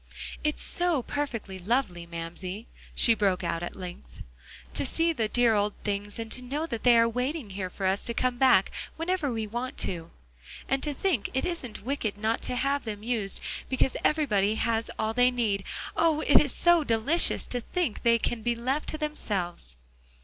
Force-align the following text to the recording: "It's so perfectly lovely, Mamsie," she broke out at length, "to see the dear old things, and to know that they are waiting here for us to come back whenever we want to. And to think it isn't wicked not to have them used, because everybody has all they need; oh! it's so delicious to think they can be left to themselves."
"It's 0.43 0.63
so 0.63 1.03
perfectly 1.03 1.59
lovely, 1.59 2.07
Mamsie," 2.07 2.65
she 2.95 3.13
broke 3.13 3.43
out 3.43 3.61
at 3.61 3.75
length, 3.75 4.23
"to 4.73 4.83
see 4.83 5.13
the 5.13 5.27
dear 5.27 5.53
old 5.53 5.75
things, 5.83 6.17
and 6.17 6.31
to 6.31 6.41
know 6.41 6.65
that 6.65 6.81
they 6.81 6.97
are 6.97 7.07
waiting 7.07 7.51
here 7.51 7.69
for 7.69 7.85
us 7.85 8.03
to 8.05 8.15
come 8.15 8.39
back 8.39 8.71
whenever 8.97 9.31
we 9.31 9.45
want 9.45 9.77
to. 9.77 10.09
And 10.67 10.81
to 10.81 10.95
think 10.95 11.29
it 11.35 11.45
isn't 11.45 11.83
wicked 11.85 12.17
not 12.17 12.41
to 12.49 12.55
have 12.55 12.83
them 12.83 13.03
used, 13.03 13.41
because 13.69 13.95
everybody 14.03 14.55
has 14.55 14.89
all 14.97 15.13
they 15.13 15.29
need; 15.29 15.63
oh! 15.95 16.21
it's 16.21 16.51
so 16.51 16.83
delicious 16.83 17.45
to 17.45 17.61
think 17.61 18.01
they 18.01 18.17
can 18.17 18.41
be 18.41 18.55
left 18.55 18.89
to 18.89 18.97
themselves." 18.97 19.77